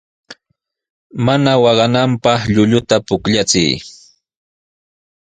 [1.25, 3.73] Mana waqananpaq llulluta pukllachiy.